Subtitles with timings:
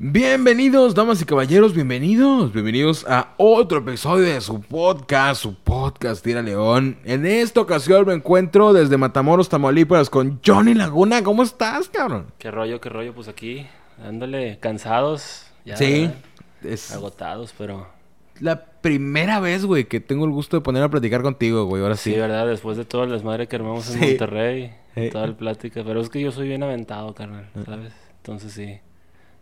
[0.00, 6.40] Bienvenidos, damas y caballeros, bienvenidos, bienvenidos a otro episodio de su podcast, su podcast Tira
[6.40, 6.98] León.
[7.04, 11.24] En esta ocasión me encuentro desde Matamoros, Tamaulipas con Johnny Laguna.
[11.24, 12.26] ¿Cómo estás, cabrón?
[12.38, 13.66] Qué rollo, qué rollo, pues aquí,
[14.00, 16.08] dándole cansados, ya, sí,
[16.62, 17.88] es agotados, pero
[18.38, 21.96] la primera vez, güey, que tengo el gusto de poner a platicar contigo, güey, ahora
[21.96, 22.16] sí, sí.
[22.16, 24.06] verdad, después de todo el desmadre que armamos en Sí.
[24.10, 25.10] Monterrey, Eh.
[25.10, 27.92] toda la plática, pero es que yo soy bien aventado, carnal, ¿sabes?
[28.18, 28.78] Entonces sí,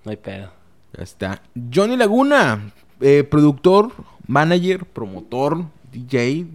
[0.07, 0.51] no hay pedo.
[0.97, 1.43] Ya está.
[1.75, 3.93] Johnny Laguna, eh, productor,
[4.29, 6.47] manager, promotor, DJ,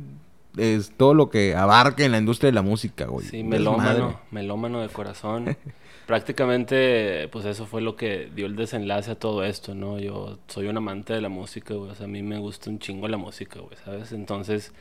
[0.57, 3.27] es todo lo que abarca en la industria de la música, güey.
[3.27, 5.57] Sí, melómano, melómano de corazón.
[6.07, 9.99] Prácticamente, pues eso fue lo que dio el desenlace a todo esto, ¿no?
[9.99, 11.91] Yo soy un amante de la música, güey.
[11.91, 14.13] O sea, a mí me gusta un chingo la música, güey, ¿sabes?
[14.13, 14.73] Entonces,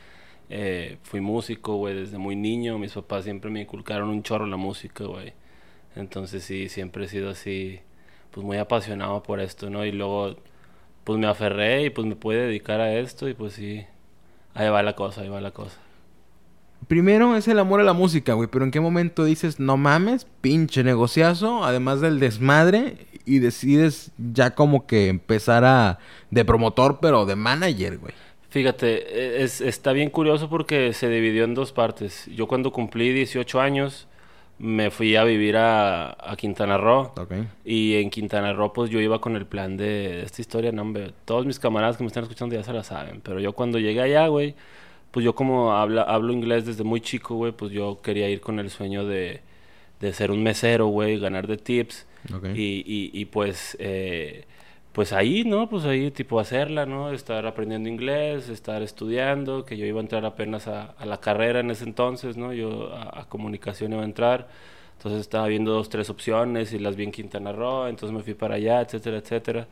[0.49, 2.79] eh, fui músico, güey, desde muy niño.
[2.79, 5.33] Mis papás siempre me inculcaron un chorro la música, güey.
[5.95, 7.81] Entonces, sí, siempre he sido así,
[8.31, 9.85] pues muy apasionado por esto, ¿no?
[9.85, 10.35] Y luego,
[11.03, 13.85] pues me aferré y pues me pude dedicar a esto y pues sí,
[14.53, 15.77] ahí va la cosa, ahí va la cosa.
[16.87, 20.25] Primero es el amor a la música, güey, pero ¿en qué momento dices, no mames,
[20.41, 25.99] pinche negociazo, además del desmadre, y decides ya como que empezar a,
[26.31, 28.13] de promotor, pero de manager, güey?
[28.49, 32.25] Fíjate, e- es, está bien curioso porque se dividió en dos partes.
[32.35, 34.07] Yo cuando cumplí 18 años
[34.61, 37.11] me fui a vivir a, a Quintana Roo.
[37.17, 37.33] Ok.
[37.65, 41.13] Y en Quintana Roo pues yo iba con el plan de, esta historia, no hombre,
[41.25, 43.21] todos mis camaradas que me están escuchando ya se la saben.
[43.21, 44.53] Pero yo cuando llegué allá, güey,
[45.09, 48.59] pues yo como habla, hablo inglés desde muy chico, güey, pues yo quería ir con
[48.59, 49.41] el sueño de,
[49.99, 52.05] de ser un mesero, güey, ganar de tips.
[52.53, 54.45] Y, y, y pues, eh,
[54.93, 55.69] pues ahí, ¿no?
[55.69, 57.11] Pues ahí, tipo, hacerla, ¿no?
[57.11, 61.61] Estar aprendiendo inglés, estar estudiando, que yo iba a entrar apenas a, a la carrera
[61.61, 62.53] en ese entonces, ¿no?
[62.53, 64.49] Yo a, a comunicación iba a entrar.
[64.97, 68.35] Entonces estaba viendo dos, tres opciones y las vi en Quintana Roo, entonces me fui
[68.35, 69.67] para allá, etcétera, etcétera.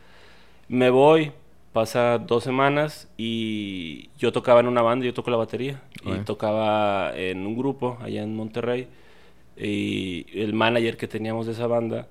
[0.69, 1.31] Me voy,
[1.73, 7.13] pasa dos semanas y yo tocaba en una banda, yo toco la batería y tocaba
[7.15, 8.87] en un grupo allá en Monterrey
[9.57, 12.07] y el manager que teníamos de esa banda,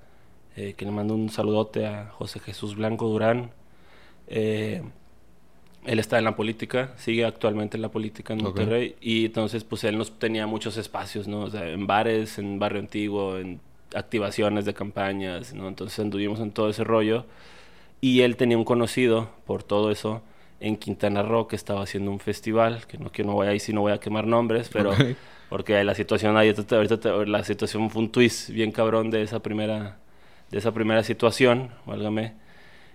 [0.59, 3.51] eh, que le mando un saludote a José Jesús Blanco Durán,
[4.27, 4.81] eh,
[5.85, 8.43] él está en la política, sigue actualmente en la política en.
[8.43, 11.43] Monterrey y entonces pues él nos tenía muchos espacios, ¿no?
[11.43, 13.61] O sea, en bares, en Barrio Antiguo, en
[13.95, 15.69] activaciones de campañas, ¿no?
[15.69, 17.25] Entonces anduvimos en todo ese rollo
[18.01, 20.21] y él tenía un conocido por todo eso
[20.59, 23.71] en Quintana Roo que estaba haciendo un festival, que no que no voy ahí sí
[23.71, 24.91] no voy a quemar nombres, pero
[25.49, 29.39] porque la situación ahí ahorita, ahorita la situación fue un twist bien cabrón de esa
[29.39, 29.99] primera
[30.51, 32.33] de esa primera situación, válgame.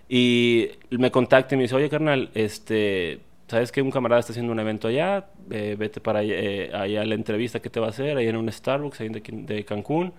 [0.09, 4.53] Y me contacta y me dice, oye, carnal, este, ¿sabes que un camarada está haciendo
[4.53, 5.27] un evento allá?
[5.51, 8.29] Eh, vete para allá, eh, allá a la entrevista que te va a hacer, ahí
[8.29, 10.13] en un Starbucks, ahí de, de Cancún.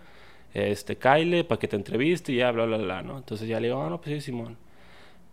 [0.53, 3.17] Este, Kyle, para que te entreviste y ya, bla, bla, bla, ¿no?
[3.17, 4.57] Entonces ya le digo, ah, no, pues sí, Simón.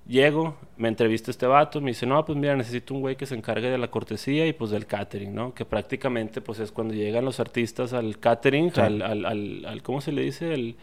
[0.09, 3.37] Llego, me entrevista este vato, me dice, no, pues mira, necesito un güey que se
[3.37, 5.55] encargue de la cortesía y pues del catering, ¿no?
[5.55, 8.81] Que prácticamente pues es cuando llegan los artistas al catering, Sí.
[8.81, 10.53] al, al, al, al- ¿cómo se le dice?
[10.53, 10.75] El,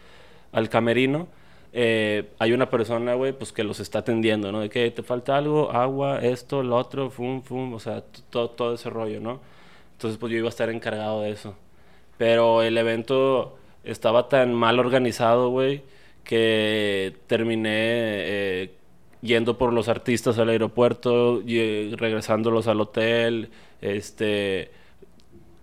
[0.52, 1.28] al camerino.
[1.72, 4.60] eh, hay una persona, güey, pues que los está atendiendo, ¿no?
[4.60, 8.74] De que te falta algo, agua, esto, lo otro, fum, fum, o sea, todo, todo
[8.74, 9.40] ese rollo, ¿no?
[9.92, 11.54] Entonces pues yo iba a estar encargado de eso.
[12.18, 15.82] Pero el evento estaba tan mal organizado, güey,
[16.24, 18.74] que terminé eh,
[19.22, 23.50] yendo por los artistas al aeropuerto, y, regresándolos al hotel,
[23.80, 24.70] este,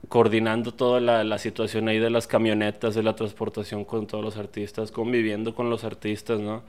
[0.09, 4.37] coordinando toda la, la situación ahí de las camionetas, de la transportación con todos los
[4.37, 6.63] artistas, conviviendo con los artistas, ¿no?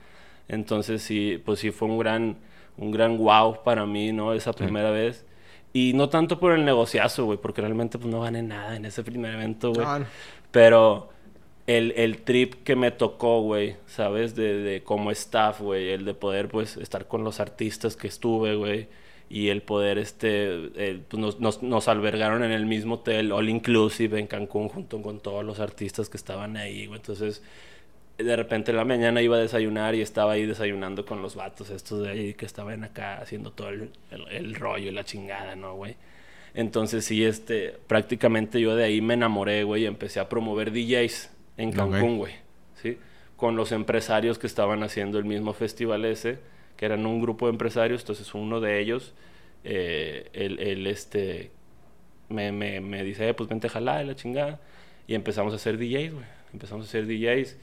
[0.49, 2.37] Entonces sí, pues sí fue un gran,
[2.77, 4.33] un gran wow para mí, ¿no?
[4.33, 5.25] Esa primera vez.
[5.73, 9.05] Y no tanto por el negociazo, güey, porque realmente pues no gané nada en ese
[9.05, 9.87] primer evento, güey.
[9.87, 10.07] No, no.
[10.51, 11.11] Pero
[11.69, 14.35] el, el trip que me tocó, güey, ¿sabes?
[14.35, 18.57] De, de como staff, güey, el de poder, pues, estar con los artistas que estuve,
[18.57, 18.89] güey.
[19.31, 20.47] Y el poder, este,
[20.89, 25.03] el- pues, nos, nos, nos albergaron en el mismo hotel, all inclusive, en Cancún, junto
[25.03, 26.99] con todos los artistas que estaban ahí, güey.
[27.01, 27.43] Entonces,
[28.17, 31.71] de repente en la mañana iba a desayunar y estaba ahí desayunando con los vatos
[31.71, 35.55] estos de ahí que estaban acá haciendo todo el, el, el rollo y la chingada,
[35.55, 35.95] ¿no, güey?
[36.55, 41.31] Entonces sí, este, prácticamente yo de ahí me enamoré, güey, y empecé a promover DJs
[41.59, 41.71] en.
[41.73, 42.33] Cancún, güey,
[42.83, 42.99] ¿sí?
[43.37, 46.39] Con los empresarios que estaban haciendo el mismo festival ese,
[46.79, 49.13] que eran un grupo de empresarios, entonces uno de ellos,
[49.65, 51.51] eh, él, él, este,
[52.31, 54.61] me, me, me dice, eh, pues vente a jalar la chingada,
[55.07, 57.59] y empezamos a hacer DJs, güey, empezamos a hacer DJs,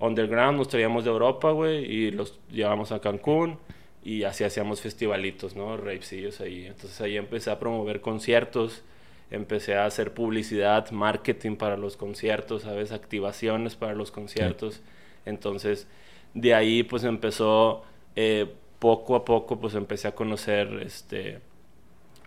[0.00, 3.58] underground nos traíamos de Europa, güey, y los llevamos a Cancún
[4.02, 5.76] y así hacíamos festivalitos, ¿no?
[5.76, 6.66] Rapecillos ahí.
[6.66, 8.82] Entonces ahí empecé a promover conciertos,
[9.30, 12.92] empecé a hacer publicidad, marketing para los conciertos, ¿sabes?
[12.92, 14.82] Activaciones para los conciertos.
[15.24, 15.86] Entonces
[16.34, 17.84] de ahí pues empezó,
[18.16, 18.46] eh,
[18.78, 21.40] poco a poco pues empecé a conocer este,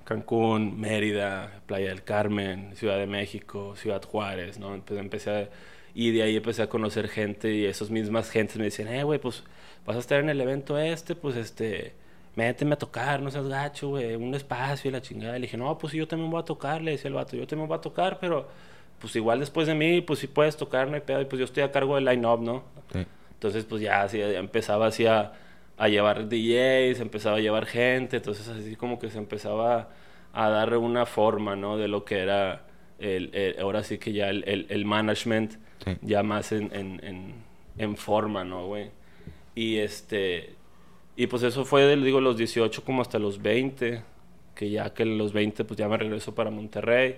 [0.04, 4.80] Cancún, Mérida, Playa del Carmen, Ciudad de México, Ciudad Juárez, ¿no?
[4.82, 5.50] Pues empecé a,
[5.94, 9.20] y de ahí empecé a conocer gente y esas mismas gentes me decían, eh, güey,
[9.20, 9.44] pues
[9.86, 11.94] vas a estar en el evento este, pues este,
[12.36, 15.34] méteme a tocar, no seas gacho, güey, un espacio y la chingada.
[15.34, 17.68] le dije, no, pues yo también voy a tocar, le decía el vato, yo también
[17.68, 18.48] voy a tocar, pero
[19.00, 21.46] pues igual después de mí, pues si puedes tocar, no hay pedo, y pues yo
[21.46, 22.64] estoy a cargo del line-up, ¿no?
[22.94, 23.06] Sí.
[23.34, 25.34] Entonces, pues ya, así, empezaba así a,
[25.78, 29.90] a, llevar DJs, empezaba a llevar gente, entonces así como que se empezaba
[30.34, 31.78] a dar una forma, ¿no?
[31.78, 32.66] De lo que era,
[33.00, 35.56] el, ahora sí que ya el, el, management,
[36.02, 37.34] ya más en, en,
[37.78, 38.92] en, forma, ¿no, güey?
[39.56, 40.56] Y este,
[41.16, 44.04] y pues eso fue, de, digo, los 18 como hasta los 20,
[44.54, 47.16] que ya que los 20 pues ya me regreso para Monterrey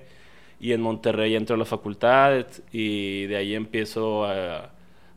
[0.60, 4.72] y en Monterrey entro a la facultad y de ahí empiezo a,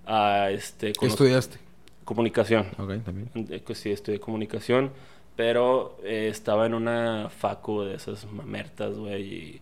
[0.06, 0.92] a este...
[0.92, 1.58] ¿Qué estudiaste?
[2.04, 2.66] Comunicación.
[2.78, 3.30] Ok, también.
[3.34, 4.90] Eh, pues sí, estudié comunicación,
[5.36, 9.60] pero eh, estaba en una facu de esas mamertas, güey, y,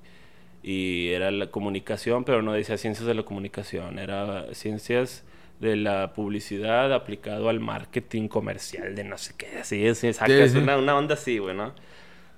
[0.63, 5.25] y, era la comunicación, pero no decía ciencias de la comunicación, era ciencias
[5.61, 10.79] de la publicidad aplicado al marketing comercial de no sé qué, así, es, es Una,
[10.79, 11.75] una onda así, güey, ¿no?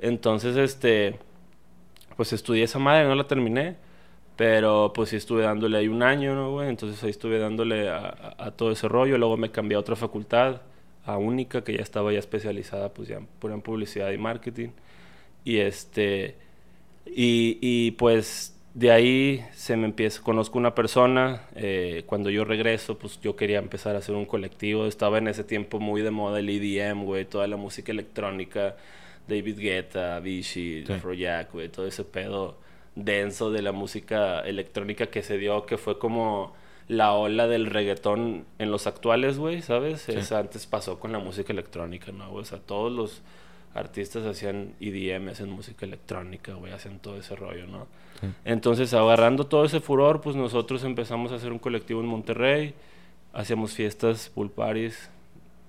[0.00, 1.18] Entonces, este
[2.16, 3.76] pues estudié esa madre, no la terminé.
[4.36, 6.68] Pero pues sí estuve dándole ahí un año, ¿no, güey?
[6.68, 9.18] Entonces ahí estuve dándole a, todo ese rollo.
[9.18, 10.62] Luego me cambié a otra facultad,
[11.04, 14.70] a Única, que ya estaba ya especializada pues ya en publicidad y marketing.
[15.44, 16.36] Y este...
[17.04, 22.98] Y, y pues de ahí se me empieza, conozco una persona, eh, cuando yo regreso,
[22.98, 26.38] pues yo quería empezar a hacer un colectivo, estaba en ese tiempo muy de moda
[26.40, 28.76] el EDM, güey, toda la música electrónica,
[29.28, 30.92] David Guetta, Vichy, sí.
[31.52, 32.56] güey, todo ese pedo
[32.94, 36.54] denso de la música electrónica que se dio, que fue como
[36.88, 40.08] la ola del reggaetón en los actuales, güey, ¿sabes?
[40.32, 42.32] antes pasó con la música electrónica, ¿no?
[42.32, 43.22] O sea, todos los
[43.74, 47.86] artistas hacían EDM, hacían música electrónica, güey, hacían todo ese rollo, ¿no?
[48.44, 52.74] Entonces, agarrando todo ese furor, pues nosotros empezamos a hacer un colectivo en Monterrey,
[53.32, 55.10] hacíamos fiestas, pool parties,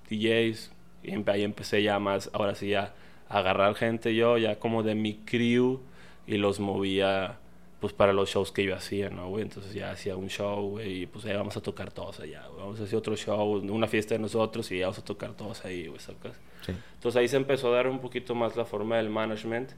[0.08, 0.70] DJs,
[1.02, 2.94] y ahí empecé ya más, ahora sí ya
[3.28, 5.80] agarrar gente yo ya como de mi crew
[6.26, 7.38] y los movía
[7.80, 9.42] pues para los shows que yo hacía, ¿no, güey?
[9.42, 12.80] Entonces ya hacía un show, güey, y pues ahí vamos a tocar todos allá, Vamos
[12.80, 16.00] a hacer otro show, una fiesta de nosotros y vamos a tocar todos ahí, güey,
[16.00, 16.40] ¿sacas?
[16.64, 16.72] Sí.
[16.94, 19.72] Entonces ahí se empezó a dar un poquito más la forma del management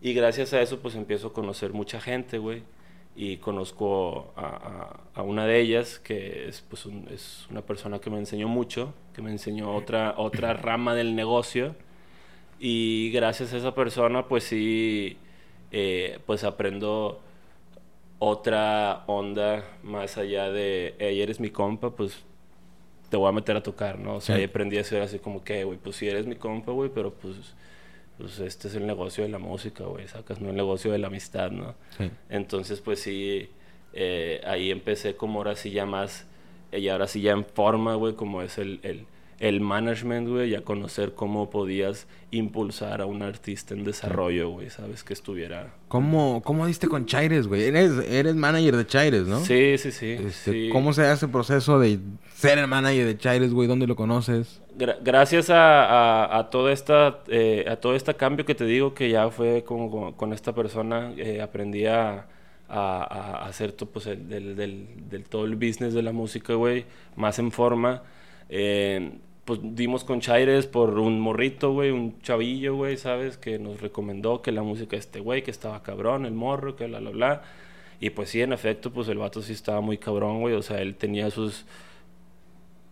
[0.00, 2.62] y gracias a eso pues empiezo a conocer mucha gente, güey.
[3.16, 8.18] Y conozco a, a, una de ellas que es, pues, es una persona que me
[8.18, 11.74] enseñó mucho, que me enseñó otra, otra rama del negocio
[12.60, 15.16] y gracias a esa persona, pues sí,
[15.72, 17.20] eh, pues aprendo
[18.18, 22.24] otra onda más allá de, hey, eres mi compa, pues
[23.10, 24.16] te voy a meter a tocar, ¿no?
[24.16, 26.90] O sea, aprendí a ser así como que, güey, pues sí eres mi compa, güey,
[26.92, 27.36] pero pues,
[28.18, 31.06] pues este es el negocio de la música, güey, sacas, no el negocio de la
[31.06, 31.74] amistad, ¿no?
[32.28, 33.50] Entonces, pues sí,
[33.92, 36.26] eh, ahí empecé como ahora sí ya más,
[36.72, 39.06] y ahora sí ya en forma, güey, como es el el
[39.60, 45.04] management, güey, y a conocer cómo podías impulsar a un artista en desarrollo, güey, ¿sabes?
[45.04, 45.72] Que estuviera...
[45.86, 47.62] ¿Cómo, cómo diste con Chaires, güey?
[47.62, 49.40] Eres, eres manager de Chaires, ¿no?
[49.40, 52.00] Sí, sí, sí, este, ¿Cómo se hace el proceso de
[52.34, 53.68] ser el manager de Chaires, güey?
[53.68, 54.60] ¿Dónde lo conoces?
[55.02, 59.28] gracias a, a, toda esta, eh, a todo este cambio que te digo que ya
[59.28, 62.26] fue con, con, esta persona, eh, aprendí a...
[62.70, 64.54] A, hacer todo, pues, el, del,
[65.08, 66.84] del, todo el business de la música, güey,
[67.16, 68.02] más en forma.
[68.50, 69.10] Eh,
[69.48, 73.38] pues dimos con Chaires por un morrito, güey, un chavillo, güey, ¿sabes?
[73.38, 76.86] Que nos recomendó que la música de este güey, que estaba cabrón, el morro, que
[76.86, 77.42] bla, bla, bla.
[77.98, 80.54] Y pues sí, en efecto, pues el vato sí estaba muy cabrón, güey.
[80.54, 81.64] O sea, él tenía sus...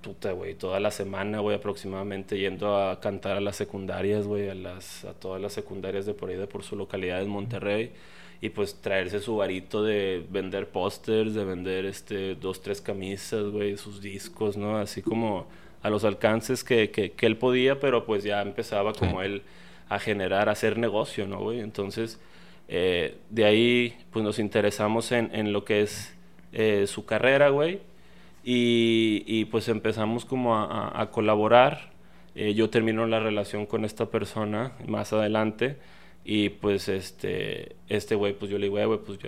[0.00, 4.54] Puta, güey, toda la semana, güey, aproximadamente yendo a cantar a las secundarias, güey, a,
[4.54, 7.92] las, a todas las secundarias de por ahí, de por su localidad en Monterrey.
[8.40, 13.76] Y pues traerse su varito de vender pósters, de vender, este, dos, tres camisas, güey,
[13.76, 14.78] sus discos, ¿no?
[14.78, 15.48] Así como
[15.82, 19.42] a los alcances que, que, él podía, pero pues ya empezaba como él
[19.88, 21.60] a generar, a hacer negocio, ¿no, güey?
[21.60, 22.20] Entonces,
[22.68, 26.14] eh, de ahí, pues nos interesamos en, en lo que es
[26.52, 27.80] eh, su carrera, güey,
[28.44, 31.90] y, y, pues empezamos como a, a, colaborar.
[32.34, 35.76] Eh, yo termino la relación con esta persona más adelante,
[36.28, 39.18] y pues este, este güey, pues yo le digo, güey, pues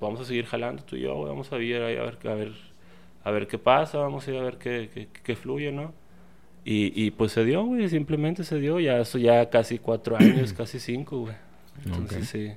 [0.00, 2.52] vamos a seguir jalando tú y yo, vamos a ver, a ver, a ver
[3.24, 5.92] a ver qué pasa, vamos a ir a ver qué, qué, fluye, ¿no?
[6.64, 10.52] Y, y, pues se dio, güey, simplemente se dio, ya eso ya casi cuatro años,
[10.52, 11.34] casi cinco, güey.
[11.84, 12.52] Entonces sí,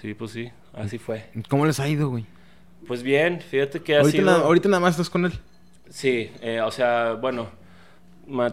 [0.00, 1.24] sí, pues sí, así fue.
[1.48, 2.26] ¿Cómo les ha ido, güey?
[2.86, 5.32] Pues bien, fíjate que ha ahorita ahorita nada más estás con él.
[5.88, 7.48] Sí, eh, o sea, bueno,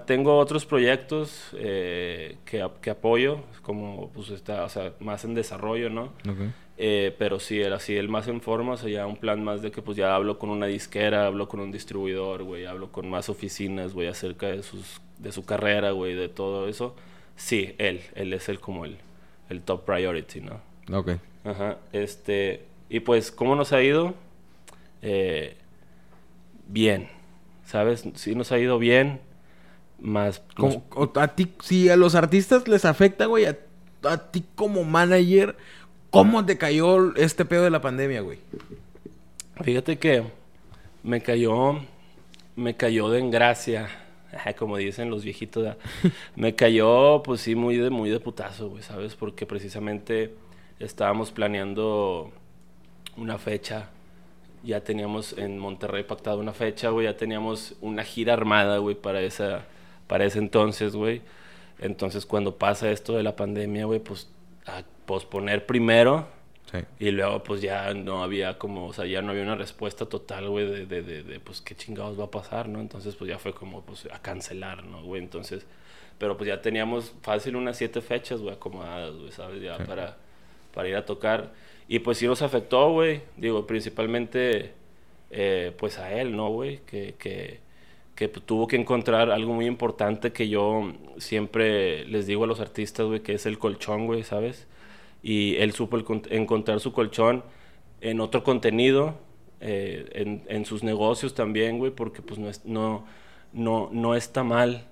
[0.05, 5.89] tengo otros proyectos eh, que, que, apoyo, como pues está, o sea, más en desarrollo,
[5.89, 6.13] ¿no?
[6.77, 9.61] Eh, pero sí, el, así, el más en forma, o sea, ya un plan más
[9.61, 13.09] de que pues ya hablo con una disquera, hablo con un distribuidor, güey, hablo con
[13.09, 16.95] más oficinas, güey, acerca de, sus, de su carrera, güey, de todo eso.
[17.35, 18.97] Sí, él, él es el como el,
[19.49, 20.61] el top priority, ¿no?
[20.91, 21.11] Ok.
[21.43, 24.13] Ajá, este, y pues, ¿cómo nos ha ido?
[25.01, 25.55] Eh,
[26.67, 27.07] bien,
[27.65, 28.05] ¿sabes?
[28.15, 29.19] Sí nos ha ido bien
[29.99, 30.41] más...
[31.15, 33.57] a ti, si a los artistas les afecta, güey, a,
[34.31, 35.55] ti como manager,
[36.11, 38.39] ¿cómo te cayó este pedo de la pandemia, güey?
[39.61, 40.23] Fíjate que
[41.03, 41.79] me cayó,
[42.55, 43.89] me cayó de engracia,
[44.57, 45.75] como dicen los viejitos,
[46.35, 49.15] me cayó, pues sí, muy de, muy de putazo, güey, ¿sabes?
[49.15, 50.35] Porque precisamente
[50.79, 52.31] estábamos planeando
[53.17, 53.89] una fecha
[54.65, 59.21] ya teníamos en Monterrey pactado una fecha, güey, ya teníamos una gira armada, güey, para
[59.21, 59.65] esa,
[60.07, 61.21] para ese entonces, güey.
[61.79, 64.29] Entonces, cuando pasa esto de la pandemia, güey, pues
[64.65, 66.27] a posponer primero.
[66.71, 66.79] Sí.
[66.99, 70.49] Y luego, pues ya no había como, o sea, ya no había una respuesta total,
[70.49, 72.79] güey, de, de, de, de, pues qué chingados va a pasar, ¿no?
[72.79, 75.21] Entonces, pues ya fue como, pues a cancelar, ¿no, güey?
[75.21, 75.65] Entonces,
[76.17, 79.61] pero pues ya teníamos fácil unas siete fechas, güey, acomodadas, güey, ¿sabes?
[79.61, 80.17] Ya para,
[80.73, 81.51] para ir a tocar.
[81.87, 83.21] Y pues sí nos afectó, güey.
[83.37, 84.73] Digo, principalmente,
[85.29, 86.79] eh, pues a él, ¿no, güey?
[86.85, 87.59] Que, que,
[88.15, 93.05] que tuvo que encontrar algo muy importante que yo siempre les digo a los artistas,
[93.05, 94.67] güey, que es el colchón, güey, ¿sabes?
[95.21, 95.97] Y él supo
[96.29, 97.43] encontrar su colchón
[98.01, 99.15] en otro contenido,
[99.59, 103.05] eh, en, en, sus negocios también, güey, porque pues no, es, no,
[103.51, 104.85] no, no está mal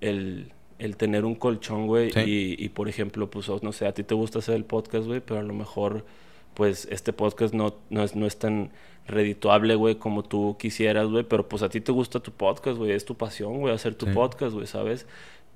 [0.00, 2.10] el, el tener un colchón, güey.
[2.26, 5.20] Y, y, por ejemplo, pues, no sé, a ti te gusta hacer el podcast, güey,
[5.20, 6.04] pero a lo mejor,
[6.54, 8.70] pues, este podcast no, no, es, no es tan
[9.06, 12.92] redituable, güey, como tú quisieras, güey, pero pues a ti te gusta tu podcast, güey,
[12.92, 15.06] es tu pasión, güey, hacer tu podcast, güey, ¿sabes?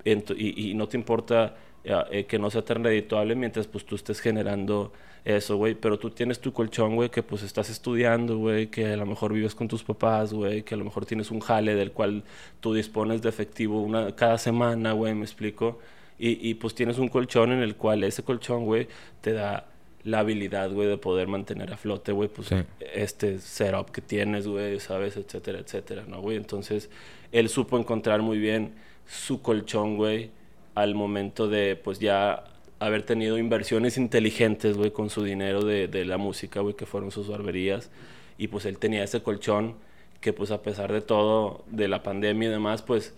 [0.04, 4.20] y, y, no te importa eh, que no sea tan redituable mientras pues tú estés
[4.20, 4.92] generando
[5.24, 8.96] eso, güey, pero tú tienes tu colchón, güey, que pues estás estudiando, güey, que a
[8.96, 11.90] lo mejor vives con tus papás, güey, que a lo mejor tienes un jale del
[11.92, 12.22] cual
[12.60, 15.80] tú dispones de efectivo una, cada semana, güey, me explico,
[16.18, 18.86] y, y pues tienes un colchón en el cual ese colchón, güey,
[19.20, 19.66] te da
[20.06, 22.50] la habilidad, güey, de poder mantener a flote, güey, pues
[22.94, 26.36] este setup que tienes, güey, sabes, etcétera, etcétera, ¿no, güey?
[26.36, 26.90] Entonces,
[27.32, 28.75] él supo encontrar muy bien
[29.06, 30.30] su colchón, güey,
[30.76, 32.44] al momento de, pues ya
[32.78, 37.10] haber tenido inversiones inteligentes, güey, con su dinero de, de la música, güey, que fueron
[37.10, 37.90] sus barberías.
[38.38, 39.75] Y pues él tenía ese colchón
[40.20, 43.12] que, pues a pesar de todo, de la pandemia y demás, pues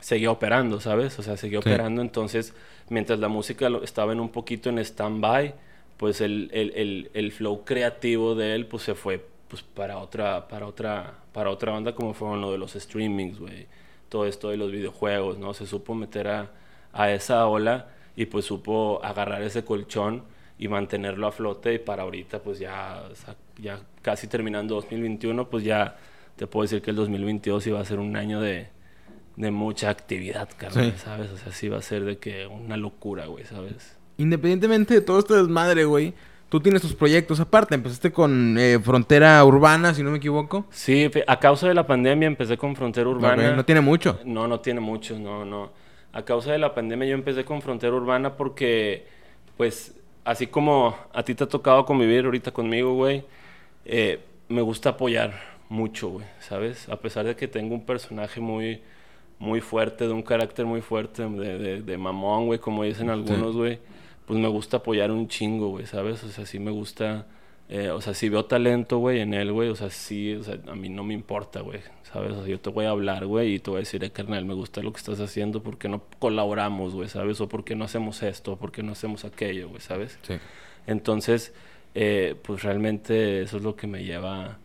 [0.00, 1.18] seguía operando, ¿sabes?
[1.18, 2.02] O sea, seguía operando.
[2.02, 2.52] Entonces,
[2.90, 5.54] mientras la música estaba en un poquito en stand-by,
[6.00, 10.48] pues el, el, el, el, flow creativo de él pues se fue pues para otra
[10.48, 13.66] para otra para otra banda como fue lo de los streamings güey
[14.08, 16.52] todo esto de los videojuegos no se supo meter a,
[16.94, 20.24] a esa ola y pues supo agarrar ese colchón
[20.58, 23.02] y mantenerlo a flote y para ahorita pues ya
[23.58, 25.98] ya casi terminando 2021 pues ya
[26.36, 28.68] te puedo decir que el 2022 iba a ser un año de,
[29.36, 31.30] de mucha actividad, carnal, ¿sabes?
[31.32, 33.99] O sea, sí va a ser de que una locura, güey, ¿sabes?
[34.22, 36.14] Independientemente de todo esto desmadre, güey,
[36.50, 37.74] tú tienes tus proyectos aparte.
[37.74, 40.66] Empezaste con eh, Frontera Urbana, si no me equivoco.
[40.70, 43.56] Sí, a causa de la pandemia empecé con Frontera Urbana.
[43.56, 44.20] no tiene mucho.
[44.24, 45.70] No, no tiene mucho, no, no.
[46.12, 49.06] A causa de la pandemia yo empecé con Frontera Urbana porque,
[49.56, 53.24] pues, así como a ti te ha tocado convivir ahorita conmigo, güey,
[53.84, 55.32] eh, me gusta apoyar
[55.68, 56.88] mucho, güey, ¿sabes?
[56.88, 58.82] A pesar de que tengo un personaje muy,
[59.38, 63.78] muy fuerte, de un carácter muy fuerte, de, de, mamón, güey, como dicen algunos, güey
[64.30, 66.22] pues me gusta apoyar un chingo, güey, ¿sabes?
[66.22, 67.26] O sea, sí me gusta,
[67.68, 70.56] eh, o sea, si veo talento, güey, en él, güey, o sea, sí, o sea,
[70.68, 72.34] a mí no me importa, güey, ¿sabes?
[72.34, 74.44] O sea, yo te voy a hablar, güey, y te voy a decir, eh, carnal,
[74.44, 77.40] me gusta lo que estás haciendo, ¿por qué no colaboramos, güey, ¿sabes?
[77.40, 80.16] O por qué no hacemos esto, por qué no hacemos aquello, güey, ¿sabes?
[80.22, 80.34] Sí.
[80.86, 81.52] Entonces,
[81.96, 84.58] eh, pues realmente eso es lo que me lleva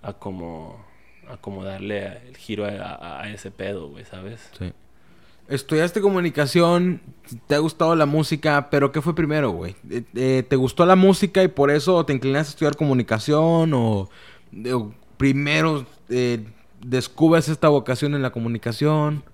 [0.00, 0.82] a como,
[1.28, 4.48] a como darle el giro a, a ese pedo, güey, ¿sabes?
[4.58, 4.72] Sí.
[5.50, 7.00] Estudiaste comunicación,
[7.48, 9.74] te ha gustado la música, pero ¿qué fue primero, güey?
[9.90, 13.72] Eh, eh, ¿Te gustó la música y por eso te inclinaste a estudiar comunicación?
[13.74, 14.08] ¿O,
[15.16, 16.44] primero eh,
[16.80, 19.24] descubres esta vocación en la comunicación?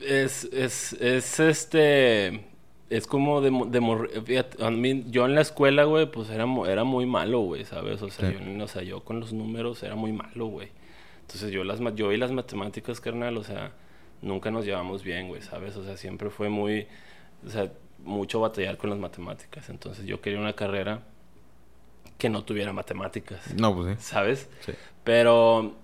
[0.00, 2.46] Es, es, es este...
[2.88, 7.06] Es como de, de a mí, yo en la escuela, güey, pues era, era muy
[7.06, 8.00] malo, güey, ¿sabes?
[8.02, 10.68] O sea, yo, o sea, yo con los números era muy malo, güey.
[11.22, 13.72] Entonces yo, las, yo y las matemáticas, carnal, o sea
[14.24, 15.76] nunca nos llevamos bien, güey, ¿sabes?
[15.76, 16.86] O sea, siempre fue muy,
[17.46, 17.70] o sea,
[18.04, 19.68] mucho batallar con las matemáticas.
[19.68, 21.02] Entonces yo quería una carrera
[22.18, 23.54] que no tuviera matemáticas.
[23.54, 24.04] No, pues sí.
[24.04, 24.48] ¿Sabes?
[24.64, 24.72] Sí.
[25.04, 25.74] Pero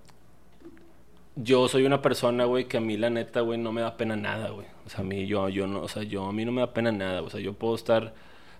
[1.36, 4.16] yo soy una persona, güey, que a mí la neta, güey, no me da pena
[4.16, 4.66] nada, güey.
[4.86, 6.72] O sea, a mí, yo, yo no, o sea, yo, a mí no me da
[6.72, 8.14] pena nada, o sea, yo puedo estar,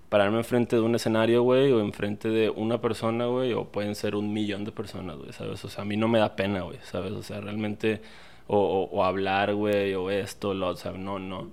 [0.08, 4.14] pararme enfrente de un escenario, güey, o enfrente de una persona, güey, o pueden ser
[4.14, 5.64] un millón de personas, güey, ¿sabes?
[5.64, 7.12] O sea, a mí no me da pena, güey, ¿sabes?
[7.12, 8.00] O sea, realmente,
[8.52, 11.50] o, o, hablar, güey, o esto, lo, o sea, no, no.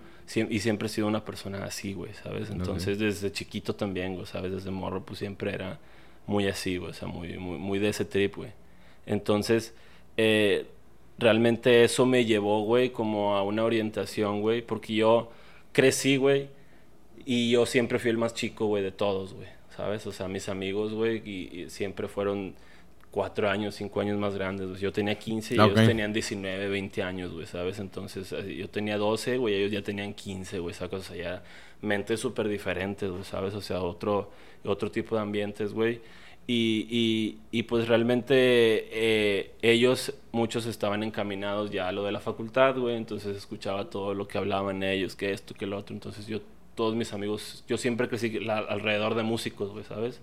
[0.50, 2.50] y siempre he sido una persona así, güey, ¿sabes?
[2.50, 4.52] Entonces, desde chiquito también, güey, ¿sabes?
[4.52, 5.78] Desde morro, pues siempre era
[6.26, 8.50] muy así, güey, o sea, muy, muy, muy de ese trip, güey.
[9.06, 9.76] Entonces,
[10.18, 10.66] eh,
[11.20, 15.32] realmente eso me llevó, güey, como a una orientación, güey, porque yo
[15.74, 16.48] crecí, güey,
[17.26, 20.08] y yo siempre fui el más chico, güey, de todos, güey, ¿sabes?
[20.08, 22.56] O sea, mis amigos, güey, y, siempre fueron
[23.18, 24.80] cuatro años, cinco años más grandes.
[24.80, 27.80] Yo tenía 15 y ellos tenían 19, 20 años, güey, ¿sabes?
[27.80, 31.00] Entonces, yo tenía 12, güey, ellos ya tenían 15, güey, ¿sabes?
[31.00, 31.44] O sea, ya
[31.82, 33.56] mentes súper diferentes, güey, ¿sabes?
[33.56, 34.30] O sea, otro,
[34.64, 36.00] otro tipo de ambientes, güey.
[36.46, 42.20] Y, y, y, pues realmente eh, ellos, muchos estaban encaminados ya a lo de la
[42.20, 46.28] facultad, güey, entonces escuchaba todo lo que hablaban ellos, que esto, que lo otro, entonces
[46.28, 46.42] yo,
[46.76, 50.22] todos mis amigos, yo siempre crecí alrededor de músicos, güey, ¿sabes?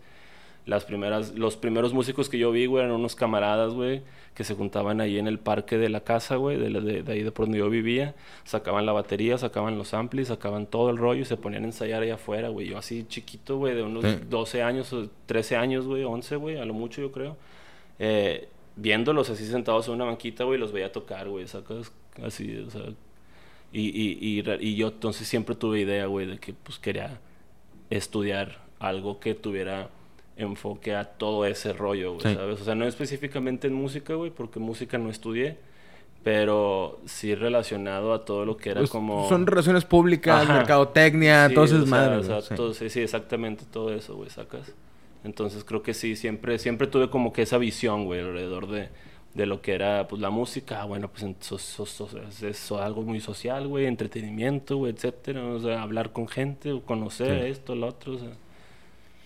[0.66, 4.02] Las primeras, los primeros músicos que yo vi, güey, eran unos camaradas, güey,
[4.34, 7.22] que se juntaban ahí en el parque de la casa, güey, de, de, de, ahí
[7.22, 8.14] de por donde yo vivía.
[8.44, 12.02] Sacaban la batería, sacaban los amplis, sacaban todo el rollo y se ponían a ensayar
[12.02, 12.68] ahí afuera, güey.
[12.68, 16.64] Yo así chiquito, güey, de unos 12 años o 13 años, güey, 11, güey, a
[16.64, 17.36] lo mucho yo creo.
[17.98, 21.92] Eh, viéndolos así sentados en una banquita, güey, los veía tocar, güey, sacas
[22.22, 22.82] así, o sea.
[23.72, 27.20] Y, y, y, y yo entonces siempre tuve idea, güey, de que pues quería
[27.90, 29.90] estudiar algo que tuviera
[30.36, 32.60] enfoque a todo ese rollo, güey, ¿sabes?
[32.60, 35.58] O sea, no específicamente en música, güey, porque música no estudié,
[36.22, 39.28] pero sí relacionado a todo lo que era pues, como...
[39.28, 42.16] Son relaciones públicas, mercadotecnia, sí, todo eso es madre.
[42.16, 42.90] O sea, sí.
[42.90, 44.72] sí, exactamente todo eso, güey, sacas.
[45.22, 48.88] Entonces creo que sí, siempre, siempre tuve como que esa visión, güey, alrededor de,
[49.34, 51.24] de lo que era pues la música, ah, bueno, pues
[52.42, 57.74] es algo muy social, güey, entretenimiento, güey, etcétera, o sea, hablar con gente, conocer esto,
[57.74, 58.30] lo otro, o sea.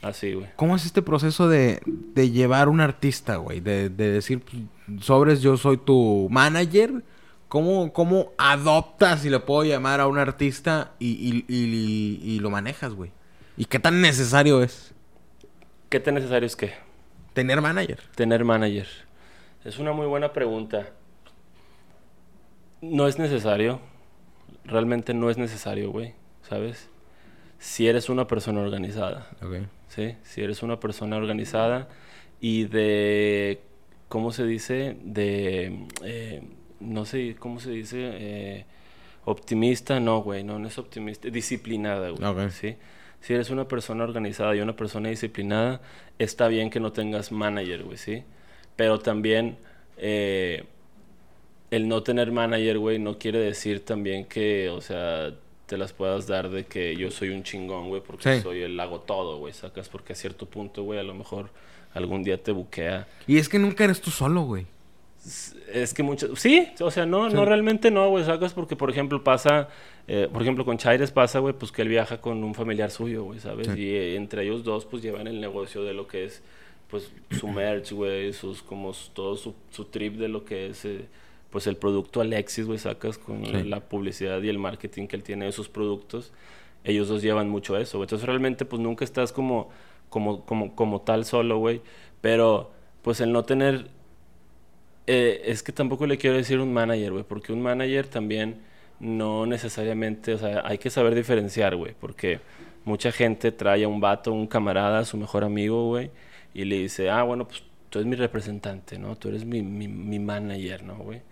[0.03, 0.47] Así, güey.
[0.57, 3.61] ¿Cómo es este proceso de, de llevar un artista, güey?
[3.61, 7.03] De, de, decir, pues, sobres, yo soy tu manager.
[7.49, 12.93] ¿Cómo, ¿Cómo adoptas, si le puedo llamar, a un artista y, y, y, lo manejas,
[12.93, 13.11] güey?
[13.57, 14.95] ¿Y qué tan necesario es?
[15.89, 16.75] ¿Qué tan necesario es qué?
[17.33, 18.01] Tener manager.
[18.15, 18.87] Tener manager.
[19.65, 20.91] Es una muy buena pregunta.
[22.83, 23.81] No es necesario.
[24.65, 26.15] Realmente no es necesario, güey.
[26.43, 26.91] ¿Sabes?
[27.59, 29.27] Si eres una persona organizada.
[29.43, 29.67] Okay.
[29.89, 30.15] ¿Sí?
[30.23, 31.89] Si eres una persona organizada
[32.41, 33.61] y de,
[34.09, 34.97] ¿cómo se dice?
[35.03, 36.43] De, eh,
[36.81, 38.11] no sé, ¿cómo se dice?
[38.15, 38.65] Eh,
[39.25, 42.77] optimista, no, güey, no, no es optimista, disciplinada, güey, ¿sí?
[43.21, 45.81] Si eres una persona organizada y una persona disciplinada,
[46.19, 48.23] está bien que no tengas manager, güey, ¿sí?
[48.77, 49.59] Pero también
[49.97, 50.65] eh,
[51.71, 55.35] el no tener manager, güey, no quiere decir también que, o sea,
[55.69, 59.01] te las puedas dar de que yo soy un chingón, güey, porque soy el hago
[59.01, 61.51] todo, güey, sacas, porque a cierto punto, güey, a lo mejor
[61.93, 63.07] algún día te buquea.
[63.27, 64.67] Y es que nunca eres tú solo, güey.
[65.71, 66.35] Es que mucho...
[66.37, 69.69] Sí, o sea, no, no realmente no, güey, sacas, porque, por ejemplo, pasa,
[70.07, 73.25] eh, por ejemplo, con Chaires pasa, güey, pues que él viaja con un familiar suyo,
[73.25, 73.69] güey, ¿sabes?
[73.77, 76.43] Y eh, entre ellos dos, pues llevan el negocio de lo que es,
[76.89, 80.87] pues, su merch, güey, sus, como, todo su, su trip de lo que es...
[80.87, 81.05] Eh,
[81.51, 85.47] pues el producto Alexis, güey, sacas con la publicidad y el marketing que él tiene
[85.47, 86.33] de sus productos,
[86.85, 89.71] ellos dos llevan mucho eso, Entonces realmente pues nunca estás como,
[90.09, 91.81] como, como, como tal solo, güey.
[92.21, 92.71] Pero
[93.03, 93.89] pues el no tener...
[95.07, 98.61] Eh, es que tampoco le quiero decir un manager, güey, porque un manager también
[99.01, 102.41] no necesariamente, o sea, hay que saber diferenciar, güey, porque
[102.85, 106.11] mucha gente trae a un vato, un camarada, su mejor amigo, güey,
[106.53, 109.17] y le dice, ah, bueno, pues tú eres mi representante, ¿no?
[109.17, 111.23] Tú eres mi, mi, mi manager, ¿no, güey?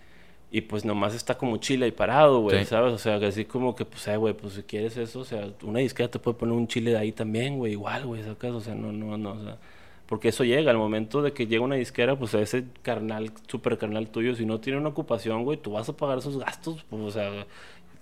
[0.51, 2.93] Y pues nomás está como chile y parado, güey, ¿sabes?
[2.93, 5.81] O sea, así como que, pues, eh, güey, pues si quieres eso, o sea, una
[5.81, 8.53] disquera te puede poner un chile de ahí también, güey, igual, güey, ¿sacas?
[8.53, 9.59] O sea, no, no, no, o sea,
[10.07, 13.77] porque eso llega, al momento de que llega una disquera, pues a ese carnal, super
[13.77, 17.03] carnal tuyo, si no tiene una ocupación, güey, tú vas a pagar esos gastos, pues,
[17.03, 17.45] o sea,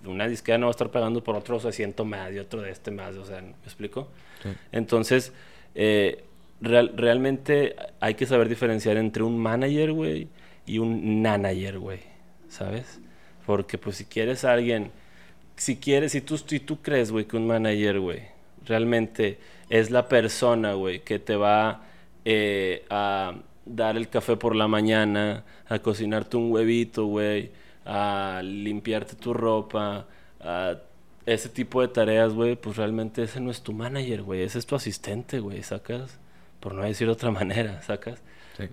[0.05, 2.91] una disquera no va a estar pagando por otro asiento más y otro de este
[2.91, 4.07] más, o sea, ¿me explico?
[4.71, 5.33] Entonces,
[5.73, 6.23] eh,
[6.61, 10.27] real, realmente hay que saber diferenciar entre un manager, güey,
[10.67, 12.14] y un nanager, güey.
[12.49, 12.99] ¿Sabes?
[13.45, 14.91] Porque pues si quieres a alguien,
[15.55, 18.23] si quieres, si tú, si tú crees, güey, que un manager, güey,
[18.65, 21.83] realmente es la persona, güey, que te va
[22.25, 27.51] eh, a dar el café por la mañana, a cocinarte un huevito, güey,
[27.85, 30.07] a limpiarte tu ropa,
[30.39, 30.77] a
[31.25, 34.65] ese tipo de tareas, güey, pues realmente ese no es tu manager, güey, ese es
[34.65, 36.19] tu asistente, güey, sacas,
[36.59, 38.21] por no decir otra manera, sacas.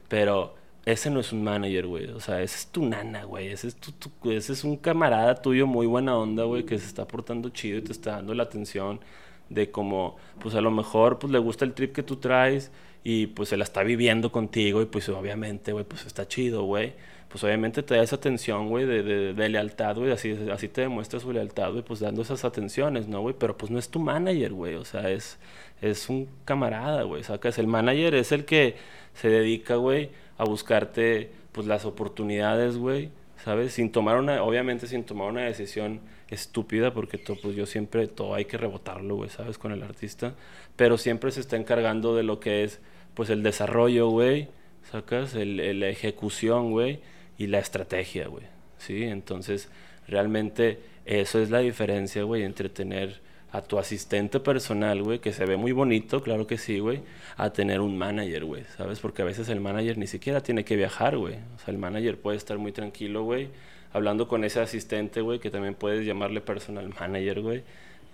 [0.08, 2.08] Pero ese no es un manager, güey.
[2.10, 3.48] O sea, ese es tu nana, güey.
[3.48, 3.90] Ese es, tu,
[4.30, 7.82] ese es un camarada tuyo muy buena onda, güey, que se está portando chido y
[7.82, 9.00] te está dando la atención
[9.48, 12.70] de como, pues a lo mejor, pues le gusta el trip que tú traes
[13.04, 16.94] y pues se la está viviendo contigo y pues obviamente, güey, pues está chido, güey.
[17.28, 20.12] Pues obviamente te da esa atención, güey, de, de, de lealtad, güey.
[20.12, 23.34] Así, así te demuestra su lealtad, güey, pues dando esas atenciones, ¿no, güey?
[23.38, 24.74] Pero pues no es tu manager, güey.
[24.74, 25.38] O sea, es,
[25.80, 27.22] es un camarada, güey.
[27.24, 28.76] Sacas, el manager es el que
[29.14, 30.10] se dedica, güey,
[30.42, 33.10] a buscarte, pues las oportunidades, güey.
[33.44, 33.72] ¿Sabes?
[33.72, 38.34] Sin tomar una, obviamente sin tomar una decisión estúpida, porque to- pues yo siempre todo
[38.34, 39.58] hay que rebotarlo, güey, ¿sabes?
[39.58, 40.34] Con el artista.
[40.76, 42.80] Pero siempre se está encargando de lo que es,
[43.14, 44.48] pues el desarrollo, güey.
[44.90, 45.34] ¿Sacas?
[45.34, 47.00] El- la ejecución, güey.
[47.38, 48.44] Y la estrategia, güey.
[48.78, 49.02] ¿Sí?
[49.04, 49.70] Entonces,
[50.06, 53.20] realmente eso es la diferencia, güey, entre tener
[53.52, 57.00] a tu asistente personal, güey, que se ve muy bonito, claro que sí, güey,
[57.36, 58.98] a tener un manager, güey, ¿sabes?
[58.98, 61.34] Porque a veces el manager ni siquiera tiene que viajar, güey.
[61.34, 63.48] O sea, el manager puede estar muy tranquilo, güey,
[63.92, 67.62] hablando con ese asistente, güey, que también puedes llamarle personal manager, güey.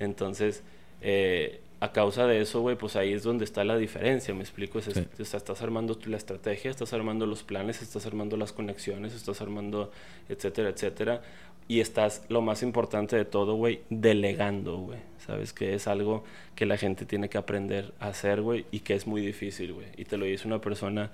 [0.01, 0.63] Entonces,
[1.03, 4.81] eh, a causa de eso, güey, pues ahí es donde está la diferencia, ¿me explico?
[4.81, 5.05] Es- Sí.
[5.21, 9.41] o sea, estás armando la estrategia, estás armando los planes, estás armando las conexiones, estás
[9.41, 9.93] armando,
[10.29, 11.23] etcétera, etcétera.
[11.69, 14.99] Y estás, lo más importante de todo, güey, delegando, güey.
[15.27, 15.53] ¿Sabes?
[15.53, 19.07] Que es algo que la gente tiene que aprender a hacer, güey, y que es
[19.07, 19.87] muy difícil, güey.
[19.99, 21.11] Y te lo dice una persona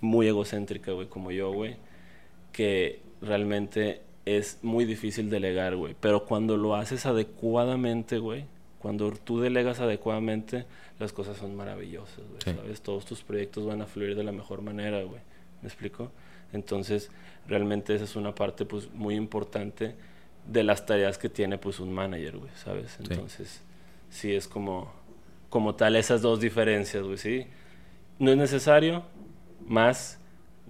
[0.00, 1.76] muy egocéntrica, güey, como yo, güey,
[2.52, 5.94] que realmente es muy difícil delegar, güey.
[6.00, 8.44] Pero cuando lo haces adecuadamente, güey,
[8.78, 10.64] cuando tú delegas adecuadamente,
[10.98, 12.52] las cosas son maravillosas, güey, Sí.
[12.54, 12.80] ¿sabes?
[12.80, 15.20] Todos tus proyectos van a fluir de la mejor manera, güey.
[15.62, 16.10] ¿Me explico?
[16.52, 17.10] Entonces,
[17.46, 19.94] realmente esa es una parte, pues, muy importante
[20.46, 22.92] de las tareas que tiene, pues, un manager, güey, ¿sabes?
[22.92, 23.06] Sí.
[23.08, 23.60] Entonces,
[24.10, 24.92] sí es como,
[25.50, 27.46] como tal esas dos diferencias, güey, ¿sí?
[28.18, 29.04] No es necesario,
[29.66, 30.18] más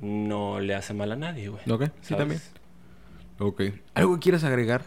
[0.01, 1.62] no le hace mal a nadie, güey.
[1.71, 2.19] Ok, sí, ¿sabes?
[2.19, 2.41] también.
[3.38, 3.62] Ok.
[3.95, 4.83] ¿Algo que quieras agregar?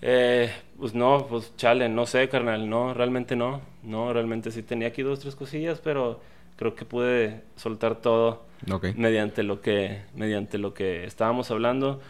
[0.00, 4.88] Eh, pues no, pues chale, no sé, carnal, no, realmente no, no, realmente sí tenía
[4.88, 6.20] aquí dos, tres cosillas, pero
[6.58, 8.88] creo que pude soltar todo Ok.
[8.96, 12.00] mediante lo que, mediante lo que estábamos hablando.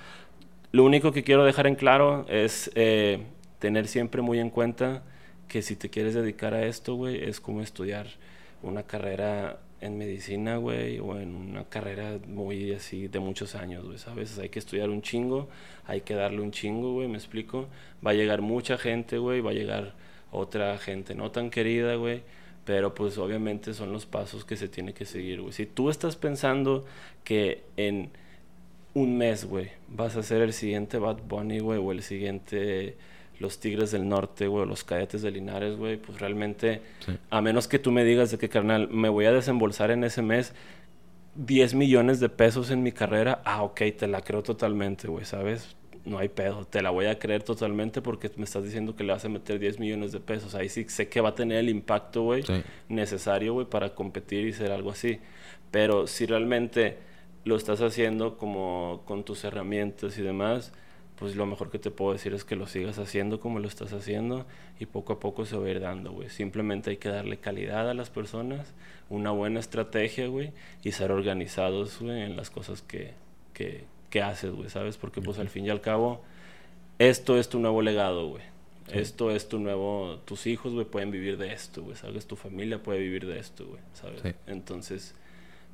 [0.72, 3.20] Lo único que quiero dejar en claro es eh,
[3.60, 5.02] tener siempre muy en cuenta
[5.46, 8.06] que si te quieres dedicar a esto, güey, es como estudiar
[8.62, 13.96] una carrera en medicina, güey, o en una carrera muy así de muchos años, güey,
[13.98, 14.36] ¿sabes?
[14.38, 15.48] Hay que estudiar un chingo,
[15.86, 17.68] hay que darle un chingo, güey, ¿me explico?
[18.04, 19.94] Va a llegar mucha gente, güey, va a llegar
[20.32, 22.22] otra gente no tan querida, güey,
[22.68, 25.54] pero pues obviamente son los pasos que se tiene que seguir, güey.
[25.54, 26.84] Si tú estás pensando
[27.24, 28.10] que en
[28.92, 32.98] un mes, güey, vas a ser el siguiente Bad Bunny, güey, o el siguiente
[33.40, 37.12] Los Tigres del Norte, güey, o los Cadetes de Linares, güey, pues realmente, Sí.
[37.30, 40.20] a menos que tú me digas de que, carnal, me voy a desembolsar en ese
[40.20, 40.52] mes
[41.36, 45.74] 10 millones de pesos en mi carrera, ah, ok, te la creo totalmente, güey, ¿sabes?
[46.04, 49.12] No hay pedo, te la voy a creer totalmente porque me estás diciendo que le
[49.12, 50.54] vas a meter 10 millones de pesos.
[50.54, 52.62] Ahí sí sé que va a tener el impacto, güey, Sí.
[52.88, 55.18] necesario, güey, para competir y ser algo así.
[55.70, 56.96] Pero si realmente
[57.44, 60.72] lo estás haciendo como con tus herramientas y demás,
[61.16, 63.92] pues lo mejor que te puedo decir es que lo sigas haciendo como lo estás
[63.92, 64.46] haciendo
[64.78, 66.30] y poco a poco se va a ir dando, güey.
[66.30, 68.72] Simplemente hay que darle calidad a las personas,
[69.10, 70.52] una buena estrategia, güey,
[70.84, 73.14] y ser organizados, güey, en las cosas que,
[73.52, 74.96] que, que haces, güey, ¿sabes?
[74.96, 76.22] Porque pues al fin y al cabo,
[76.98, 78.42] esto es tu nuevo legado, güey.
[78.90, 78.98] Sí.
[78.98, 82.26] Esto es tu nuevo, tus hijos, güey, pueden vivir de esto, güey, ¿sabes?
[82.26, 84.20] Tu familia puede vivir de esto, güey, ¿sabes?
[84.22, 84.32] Sí.
[84.46, 85.14] Entonces,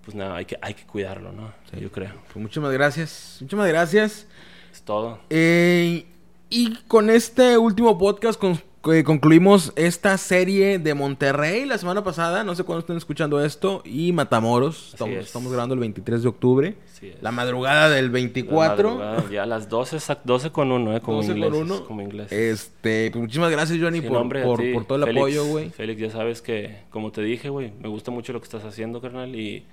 [0.04, 1.52] pues nada, hay que, hay que cuidarlo, ¿no?
[1.72, 1.80] Sí.
[1.80, 2.12] Yo creo.
[2.24, 3.38] Pues muchísimas gracias.
[3.40, 4.26] Muchísimas gracias.
[4.72, 5.20] Es todo.
[5.30, 6.06] Eh,
[6.50, 8.60] y con este último podcast con-
[9.04, 12.44] concluimos esta serie de Monterrey la semana pasada.
[12.44, 13.82] No sé cuándo estén escuchando esto.
[13.84, 14.90] Y Matamoros.
[14.92, 15.26] Estamos, es.
[15.26, 16.74] estamos grabando el 23 de octubre.
[17.20, 18.90] La madrugada del La 24.
[18.96, 21.00] madrugada, Ya a las 12, exact- 12 con 1, ¿eh?
[21.00, 21.50] Como 12 inglés.
[21.50, 21.84] con uno.
[21.84, 22.30] Como inglés.
[22.32, 25.16] Este, pues muchísimas gracias, Johnny, Sí, por, hombre, todo el Félix.
[25.18, 25.70] apoyo, güey.
[25.70, 29.00] Félix, ya sabes que, como te dije, güey, me gusta mucho lo que estás haciendo,
[29.00, 29.64] carnal, y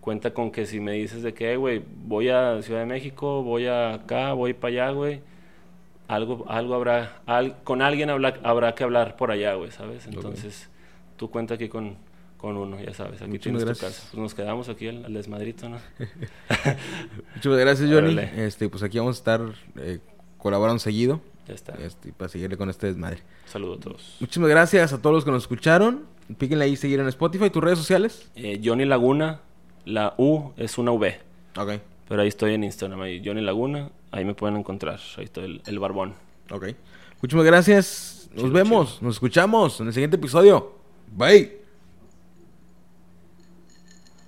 [0.00, 3.42] cuenta con que si me dices de que, "Eh, güey, voy a Ciudad de México,
[3.42, 5.20] voy a acá, voy para allá, güey,
[6.08, 10.06] algo, algo habrá, al- con alguien habla- habrá que hablar por allá, güey, ¿sabes?
[10.06, 10.68] Entonces,
[11.16, 11.96] tú cuenta aquí con,
[12.38, 14.00] con uno, ya sabes, aquí Muchísimas tienes tu gracias.
[14.00, 14.08] casa.
[14.12, 15.78] Pues nos quedamos aquí al, al desmadrito, ¿no?
[17.34, 18.14] Muchas gracias, Johnny.
[18.14, 18.46] Órale.
[18.46, 19.40] Este, pues aquí vamos a estar
[19.76, 19.98] eh,
[20.38, 21.20] colaborando seguido.
[21.46, 21.74] Ya está.
[21.82, 23.20] Este, para seguirle con este desmadre.
[23.46, 24.16] Saludo a todos.
[24.20, 26.04] Muchísimas gracias a todos los que nos escucharon.
[26.36, 28.30] Píquenle ahí seguir en Spotify, tus redes sociales.
[28.36, 29.40] Eh, Johnny Laguna,
[29.86, 31.18] la U es una V.
[31.56, 31.70] Ok,
[32.06, 35.62] Pero ahí estoy en Instagram, ahí Johnny Laguna, ahí me pueden encontrar, ahí estoy el,
[35.66, 36.14] el barbón.
[36.50, 36.66] ok.
[37.20, 38.28] Muchísimas gracias.
[38.32, 40.72] Nos Chido, vemos, nos escuchamos en el siguiente episodio.
[41.16, 41.67] Bye.